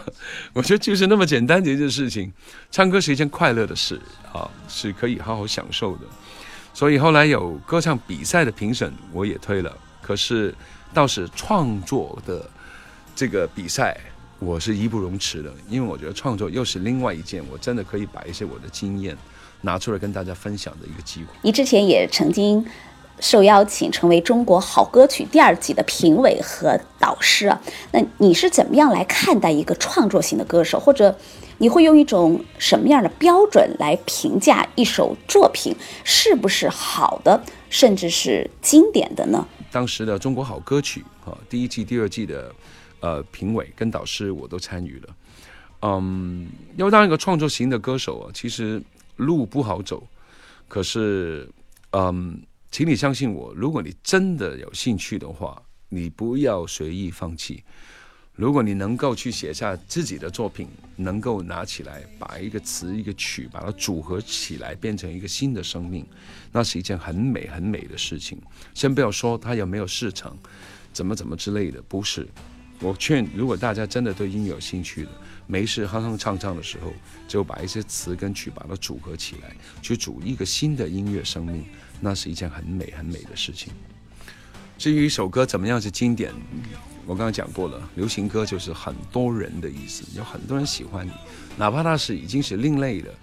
[0.52, 2.30] 我觉得就是那么简单的一件事情。
[2.70, 4.00] 唱歌是一件快乐的事
[4.32, 6.04] 啊，是可以好好享受的。
[6.74, 9.74] 所以后来有歌唱比赛的评审，我也推了。
[10.02, 10.54] 可是
[10.92, 12.50] 倒是创作的
[13.14, 13.98] 这个比赛，
[14.44, 19.16] 我是义不容辞的，因为我觉得创作又是另外一件，我真的可以把一些我的经验
[19.60, 21.28] 拿出来跟大家分享的一个机会。
[21.42, 22.64] 你之前也曾经。
[23.20, 27.60] 受邀请成为中国好歌曲第二季的评委和导师啊，
[27.92, 31.16] 那你是怎么样来看待一个创作型的歌手，或者
[31.58, 39.46] 你会用一种什么样的标准来评价一首作品是不是好的，甚至是经典的呢？
[39.70, 42.52] 当时的中国好歌曲啊，第一季、第二季的
[43.02, 45.16] 呃评委跟导师我都参与了。
[45.82, 48.82] 嗯，要当一个创作型的歌手啊，其实
[49.16, 50.02] 路不好走，
[50.66, 51.46] 可是
[51.90, 52.40] 嗯。
[52.74, 57.62] 请你相信我，如果你真的有兴趣的话，你不要随意放弃。
[58.34, 66.02] 如果你能够去写下自己的作品，能够拿起来把一个词一个曲把它组合起来，变成一个新的生命，
[66.50, 68.40] 那是一件很美很美的事情。
[68.72, 70.34] 先不要说它有没有市场，
[70.94, 72.26] 怎么怎么之类的，不是。
[72.82, 75.10] 我劝，如果大家真的对音乐有兴趣的，
[75.46, 76.92] 没事哼哼唱唱的时候，
[77.28, 81.64] 就把一些词跟曲把它组合起来，去组一个新的音乐生命。
[82.04, 83.72] 那是一件很美很美的事情。
[84.76, 86.32] 至于一首歌怎么样是经典，
[87.06, 91.12] 我刚刚讲过了，流行歌就是很多人的意思，有很多人喜欢你，
[91.56, 93.14] 哪怕他是已经是另类的，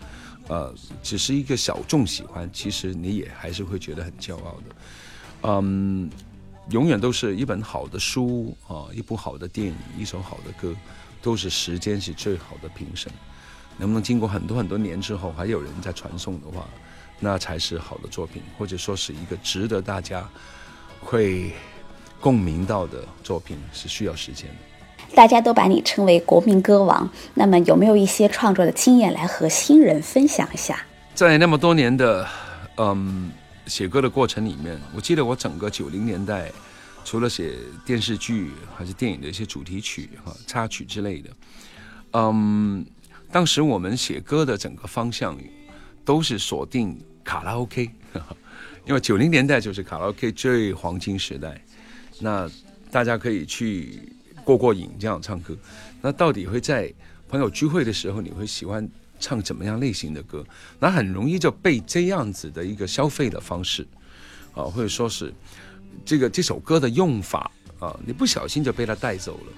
[0.47, 4.75] 呃，只是一个小众喜欢，其实你也还是会觉得很骄傲的。
[5.41, 6.09] 嗯，
[6.71, 10.75] 永远都是一本好的书啊，一部好的电影，一首好的歌，
[11.21, 13.11] 都是时间是最好的评审。
[13.77, 16.67] 能不能经过很多很多年之后，还有人在传颂的话？
[17.19, 20.27] 那才是好的作品，或者说是一个值得大家
[21.01, 21.51] 会
[22.21, 25.15] 共鸣到的作品，是需要时间的。
[25.15, 30.85] 大家都把你称为国民歌王，那么有没有一些创作的经验来和新人分享一下？
[31.15, 32.25] 在那么多年的
[32.77, 33.31] 嗯
[33.69, 36.51] 写歌的过程里面，我记得我整个九零年代，
[37.05, 37.53] 除了写
[37.85, 41.29] 电视剧还是电影的一些主题曲哈插曲之类的，
[42.13, 42.85] 嗯，
[43.31, 45.37] 当时我们写歌的整个方向
[46.03, 46.99] 都是锁定。
[47.21, 47.87] 卡拉 OK，
[48.87, 51.63] 因为九零年代就是卡拉 OK 最黄金时代，
[52.19, 52.49] 那
[52.89, 54.01] 大家可以去
[54.43, 55.55] 过过瘾，这样唱歌。
[56.01, 56.91] 那到底会在
[57.27, 60.45] 朋友聚会的时候，你会喜欢唱怎么样类型的歌？
[60.79, 63.85] 那很容易就被这样子的一个消费的方式，
[64.53, 65.33] 啊，或者说是
[66.05, 69.53] 这个这首歌的用法啊，你不小心就被他带走了。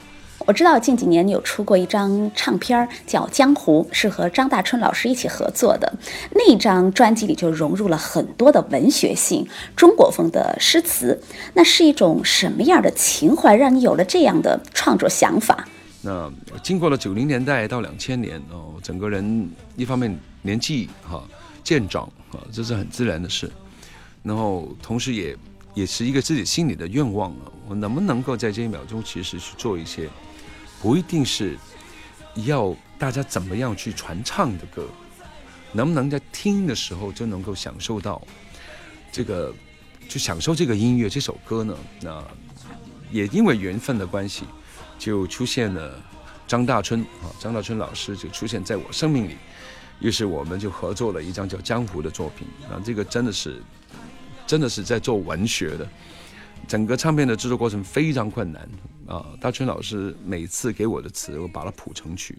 [0.47, 5.93] 我知道近几年你有出过一张唱片儿，叫《江湖》，是和张大春老师一起合作的。
[6.32, 11.21] 那张专辑里就融入了很多的文学性、中国风的诗词。
[11.54, 15.67] 那是一种什么样的情怀，让你有了这样的创作想法？
[16.01, 16.31] 那
[16.63, 21.23] 经过了九零年代到两千年哦，整个人一方面年纪哈
[21.63, 23.51] 渐长啊，这是很自然的事。
[24.23, 25.37] 然后同时也
[25.73, 30.09] 也是一个自己心里的愿望啊，我能不能够在这一秒钟，其实去做一些。
[30.81, 31.55] 不一定是
[32.33, 34.87] 要大家怎么样去传唱的歌，
[35.71, 38.19] 能不能在听的时候就能够享受到
[39.11, 39.53] 这个，
[40.09, 41.77] 就享受这个音乐这首歌呢？
[42.01, 42.23] 那
[43.11, 44.45] 也因为缘分的关系，
[45.01, 45.99] 就出现了
[46.47, 49.35] 张大春啊，张大春老师就出现在我生命里，
[49.99, 52.47] 于是我们就合作了一张叫《江湖》的作品。
[52.69, 53.63] 啊，这个真的是
[54.45, 55.87] 真的是在做文学的。
[56.67, 58.69] 整个唱片的制作过程非常困难
[59.07, 59.25] 啊！
[59.41, 62.37] 大春老师每次给我的词，我把它谱成曲，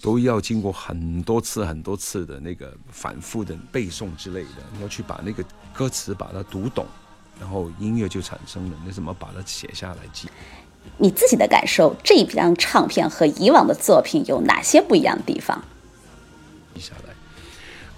[0.00, 6.86] 都要经过很多次、很多次的那个反复的背诵之类的，要去把那个歌词把它读懂，
[7.40, 8.78] 然后音乐就产生了。
[8.86, 10.28] 你怎么把它写下来记？
[10.98, 15.64] 你自己的感受，这张唱片和以往的作品有哪些不一样的地方？
[16.74, 17.14] 接下来，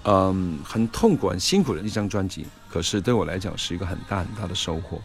[0.05, 5.01] 嗯，很痛苦、很辛苦的一张专辑，可是对我来讲是一个很大很大的收获。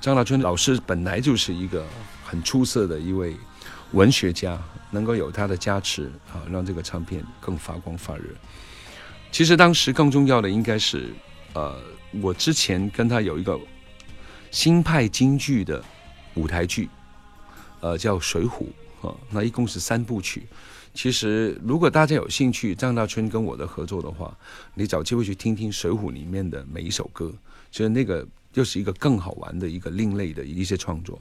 [0.00, 1.84] 张大春老师本来就是一个
[2.24, 3.36] 很出色的一位
[3.92, 4.58] 文学家，
[4.90, 8.24] 能够有他的加持啊，让这个唱片更发光发热。
[9.30, 11.12] 其实当时更重要的应该是，
[11.52, 11.76] 呃，
[12.22, 13.58] 我之前跟他有一个
[14.50, 15.82] 新派京剧的
[16.34, 16.88] 舞台剧，
[17.80, 18.66] 呃，叫《水浒》
[19.08, 20.46] 啊，那一共是三部曲。
[20.94, 24.36] 其实如果大家有兴趣张大春跟我的合作的话，
[24.74, 27.32] 你找机会去听听《水浒》里面的每一首歌，
[27.70, 28.26] 就是那个。
[28.54, 31.20] 又是一个更好玩的一个另类的一些创作，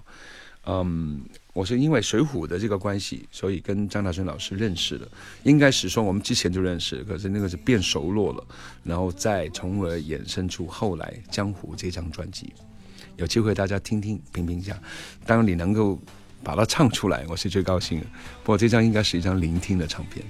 [0.65, 1.21] 嗯，
[1.53, 5.07] 我是因为《水浒》的这个关系，所以跟张大春老师认识的。
[5.43, 8.43] 应该是说我们之前就认识，可是那个是变熟络了，
[8.81, 12.51] 然后再从而衍生出后来《江湖》这张专辑。
[13.17, 14.81] 有机会大家听听评评价，
[15.25, 15.99] 当你能够
[16.47, 18.05] 把它唱出来，我是最高兴的。
[18.41, 20.25] 不过这张应该是一张聆听的唱片。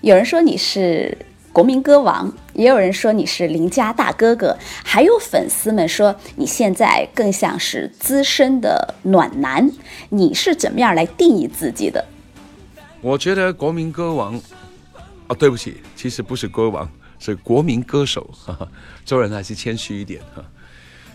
[0.00, 1.16] 有人说你是。
[1.52, 9.66] 国民歌王，也有人说你是邻家大哥哥，还有粉丝们说你现在更像是资深的暖男。
[10.10, 12.04] 你是怎么样来定义自己的？
[13.00, 14.38] 我觉得国民歌王，
[15.28, 16.86] 啊，对不起，其实不是歌王，
[17.18, 18.28] 是国民歌手。
[18.34, 18.68] 哈哈
[19.06, 20.44] 做人还是谦虚一点哈，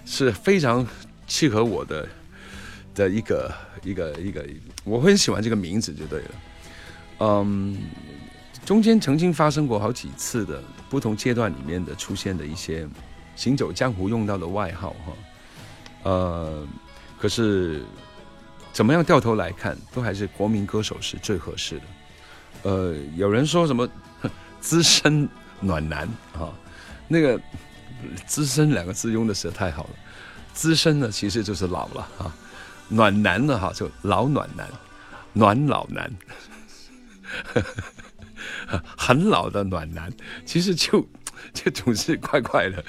[0.08, 0.84] 是非常
[1.28, 2.08] 契合我的
[2.94, 4.46] 的一个一个一个，
[4.84, 6.32] 我很喜欢这个名字就对了，
[7.20, 7.78] 嗯。
[8.64, 12.88] 中间曾经发生过好几次的不同阶段里面的出现的一些
[13.36, 15.14] 行走江湖用到的外号哈，
[16.04, 16.68] 呃，
[17.20, 17.84] 可是
[18.72, 21.82] 怎么样掉头来看，都还是国民歌手是最合适的。
[22.62, 23.90] 呃，有人说什么
[24.62, 25.28] 资深
[25.60, 26.54] 暖男啊，
[27.08, 27.42] 那个
[28.28, 29.90] 资深两个字用的实在太好了，
[30.54, 32.32] 资深呢其实就是老了啊，
[32.92, 34.68] 暖男呢哈就老暖男，
[35.34, 36.12] 暖老男。
[38.98, 40.12] 很老的暖男，
[40.46, 41.08] 其实就
[41.54, 42.84] 就总是怪怪的。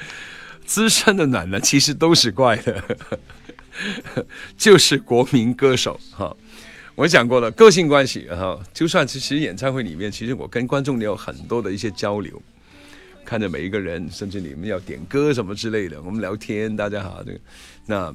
[0.65, 2.83] 资深的暖男其实都是怪的，
[4.57, 6.35] 就是国民歌手哈。
[6.95, 12.41] 我讲过了，个性关系哈，就算其实演唱会里面，其实我跟观众也有很多的一些交流，
[13.25, 17.39] 看着每一个人，甚至你们要点歌什么之类的，我们聊天，大家好，这个
[17.87, 18.15] 那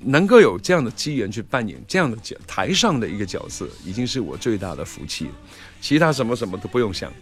[0.00, 5.32] 能够有这样的机缘去扮演这样的角台上的一个角色，已经是我最大的福气了。
[5.80, 7.12] 其他什么什么都不用想。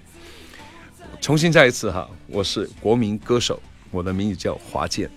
[1.20, 5.08] 重新再一次哈，我是国民歌手，我的名字叫华健，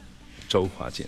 [0.48, 1.08] 周华健。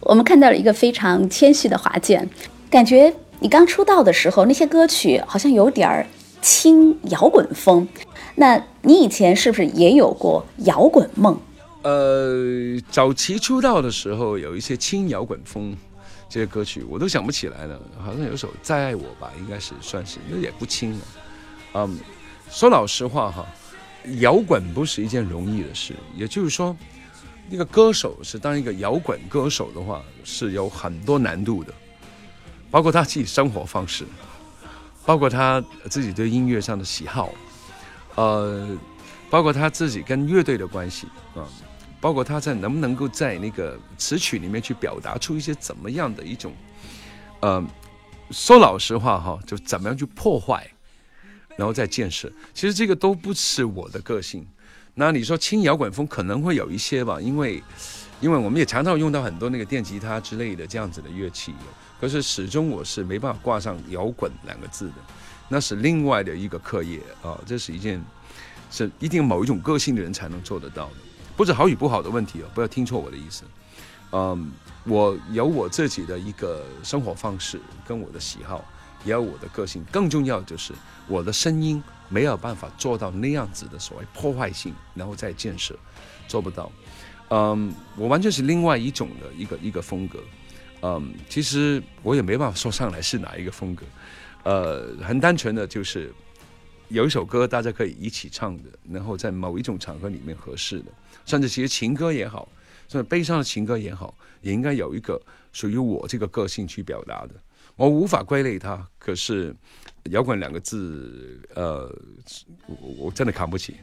[0.00, 2.28] 我们看到了一个非常谦虚的华健，
[2.70, 6.06] 感觉你刚出道的时候那些歌曲好像有点儿
[6.40, 7.86] 轻摇滚风。
[8.38, 11.36] 那你以前是不是也有过摇滚梦？
[11.82, 15.76] 呃，早期出道的时候有一些轻摇滚风。
[16.30, 21.04] 这些歌曲我都想不起来了，好像有首《再爱我》吧，应该是算是，那也不轻了。
[21.72, 21.98] 嗯，
[22.50, 23.46] 说老实话哈，
[24.20, 25.94] 摇滚不是一件容易的事。
[26.14, 26.76] 也就是说，
[27.48, 31.72] 一个歌手是当一个摇滚歌手的话，是有很多难度的，
[32.70, 34.04] 包括他自己生活方式，
[35.06, 37.32] 包括他自己对音乐上的喜好，
[38.18, 38.76] 呃，
[39.30, 41.06] 包括他自己跟乐队的关系
[41.36, 41.46] 啊，
[42.00, 46.52] 包括他在能不能够在那个词曲里面去表达出一些怎么样的一种，
[47.40, 47.64] 呃，
[48.30, 50.68] 说老实话哈，就怎么样去破坏。
[51.56, 54.46] 然后再建设，其实这个都不是我的个性。
[54.94, 57.60] 那你说轻摇滚风可能会有一些吧，因为，
[58.20, 61.52] 因为我们也常常用到很多那个电吉他之类的这样子的乐器。
[62.00, 64.94] 可是始终我是没办法挂上摇滚两个字的，
[65.48, 68.02] 那是另外的一个课业啊，这是一件
[68.70, 70.96] 是一定某一种个性的人才能做得到的，
[71.36, 73.44] 不是好与不好的问题哦，不要听错我的意思。
[74.12, 74.52] 嗯，
[74.84, 78.64] 我有我自己的一个生活方式跟我的喜好，
[79.04, 80.72] 也有我的个性，更重要就是
[81.06, 85.78] 我的声音没有办法做到那样子的所谓破坏性，然后再建设，
[86.26, 86.72] 做不到。
[87.30, 90.18] 嗯，我完全是另外一种的一个一个风格。
[90.80, 93.84] 嗯，其实我也没办法说上来是哪一个风格，
[94.44, 96.12] 呃，很单纯的就是
[96.88, 100.86] 有一首歌大家可以一起唱的，然后在某一种场合里面合适的，
[101.26, 102.48] 甚至其实情歌也好，
[102.88, 105.20] 甚至悲伤的情歌也好，也应该有一个
[105.52, 107.30] 属于我这个个性去表达的。
[107.76, 109.54] 我无法归类它，可是
[110.10, 111.94] 摇滚两个字，呃，
[112.66, 113.76] 我我真的扛不起。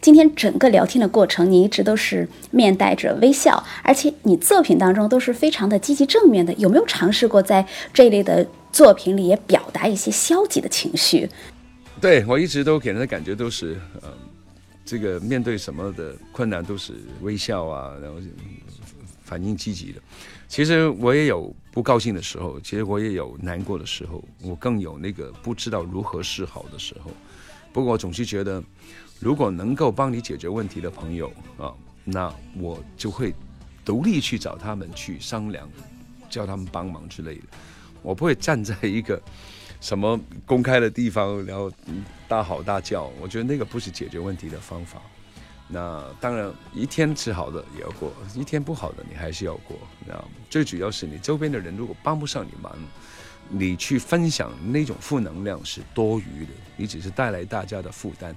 [0.00, 6.52] 今天整个聊天的过程，你一直都是面带着微笑，而且你作品当中都是非常的积极正面的。
[6.54, 7.64] 有没有尝试过在
[7.94, 11.28] 这一类的作品里也表达一些消极的情绪？
[12.00, 14.12] 对我一直都给人的感觉都是，嗯，
[14.84, 18.18] 这个面对什么的困难都是微笑啊，然后
[19.24, 20.00] 反应积极的。
[20.48, 27.10] 其实我也有不高兴的时候，其实我也有难过的时候，我更有那个不知道如何是好的时候。
[27.72, 28.62] 不过我总是觉得。
[29.20, 31.26] 如果能够帮你解决问题的朋友
[31.58, 33.34] 啊，那我就会
[33.84, 35.68] 独立去找他们去商量，
[36.30, 37.42] 叫他们帮忙之类的。
[38.08, 39.20] 我不会站在一个
[39.82, 41.70] 什么公开的地方，然后
[42.26, 43.12] 大吼大叫。
[43.20, 45.02] 我觉得那个不是解决问题的方法。
[45.68, 49.76] 那当然，一天吃好的也要过，一天不好的你还是要过。
[50.06, 50.14] 那
[50.48, 52.74] 最主要是你周边的人如果帮不上你忙，
[53.50, 58.34] 你去分享那种负能量是多余的，你只是带来大家的负担。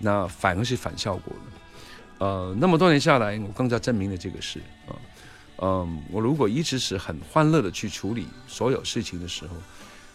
[0.00, 4.98] 那反而是反效果的，呃，那么多年下来，我更加证明了这个事啊，
[5.58, 9.54] 嗯，我如果一直是很欢乐的去处理所有事情的时候，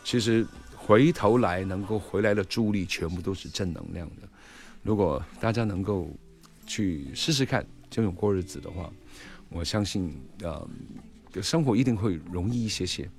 [0.03, 4.27] 其实回头来能够回来的助力全部都是正能量的。
[4.83, 6.09] 如果大家能够
[6.65, 8.91] 去试试看这种过日子的话，
[9.49, 10.67] 我相信呃，
[11.41, 13.09] 生活一定会容易一些些。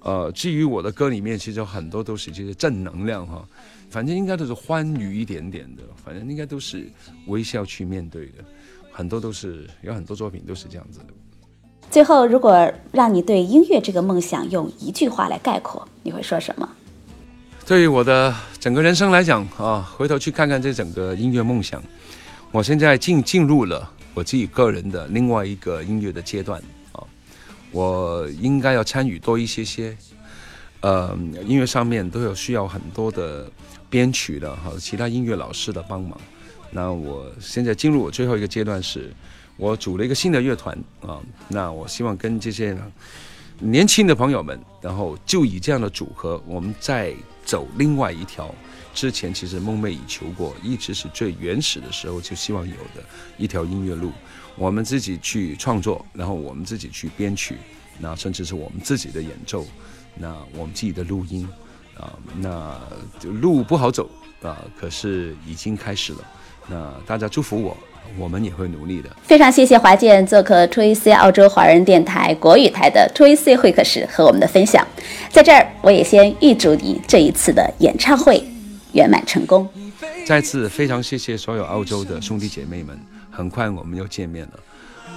[0.00, 3.46] 呃，至于我的歌里面，其实很多都是这些正能量哈。
[3.90, 6.90] 反正应该都是欢愉一点点的，反正应该都是
[7.26, 8.44] 微笑去面对的，
[8.90, 11.06] 很多都是有很多作品都是这样子的。
[11.90, 16.68] 最后，如果让你对音乐这个梦想用一句话来概括，你会说什么？
[17.66, 21.82] 对于我的整个人生来讲啊，回头去看看这整个音乐梦想，
[22.52, 26.62] 我现在进进入了我自己个人的另外一个音乐的阶段
[26.92, 27.02] 啊，
[27.72, 29.96] 我应该要参与多一些些，
[30.82, 33.46] 呃，音乐上面都有需要很多的。
[33.90, 36.16] 编曲的哈，其他音乐老师的帮忙。
[36.70, 39.12] 那我现在进入我最后一个阶段，是
[39.60, 41.20] 我组了一个新的乐团啊。
[41.48, 42.76] 那我希望跟这些
[43.58, 48.52] 年轻的朋友们，然后就以这样的组合，我们再走另外一条
[48.94, 53.04] 之前其实梦寐以求过，一直是最原始的时候就希望有的
[53.36, 54.10] 一条音乐路。
[54.56, 57.56] 我们自己去创作，然后我们自己去编曲，
[57.98, 59.66] 那甚至是我们自己的演奏，
[60.16, 61.46] 那我们自己的录音。
[61.98, 62.80] 啊，那
[63.24, 64.08] 路不好走
[64.40, 66.18] 啊，可是已经开始了。
[66.66, 67.76] 那大家祝福我，
[68.18, 69.10] 我们也会努力的。
[69.22, 74.86] 非常谢谢华健做客 t w i C 澳洲华人电台国语台的 t w i C 会客室和我们的分享。
[75.30, 78.42] 在这儿，我也先预祝你这一次的演唱会
[78.92, 79.68] 圆满成功。
[80.26, 82.98] 再次非常谢谢所有澳洲的兄弟姐妹们，
[83.30, 84.52] 很快我们又见面了，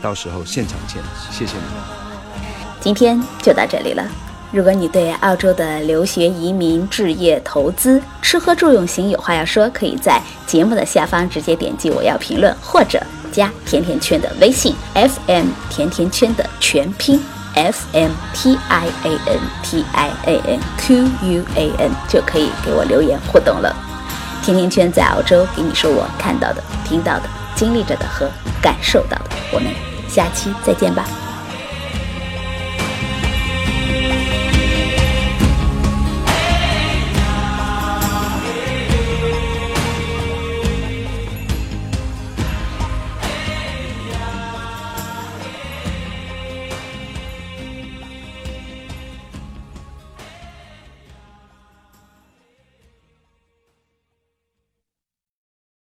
[0.02, 2.44] 到时候现场见，谢谢你们。
[2.80, 4.33] 今天就到这里了。
[4.54, 13.02] 如果你对澳洲的留学、移民、置业、投资、吃喝住用行有话要说，可以在节目的下方直接点击“我要评论”，或者
[13.32, 17.20] 加甜甜圈的微信 “FM 甜甜圈”的全拼
[17.56, 23.76] “F M T I A N T I A N Q U A N”，就可以给我留言互动了。
[24.44, 27.24] 甜甜圈在澳洲给你说我看到的、听到的、
[27.56, 28.30] 经历着的和
[28.62, 29.32] 感受到的。
[29.52, 29.72] 我们
[30.08, 31.23] 下期再见吧。